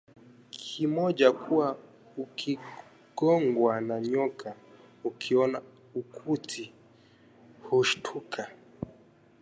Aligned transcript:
kimoja 0.49 1.31
kuwa 1.31 1.77
"ukigongwa 2.17 3.81
na 3.81 3.95
nyoka 3.99 4.49
ukiona 5.03 5.59
ukuti 5.99 6.63
hushtuka" 7.63 8.43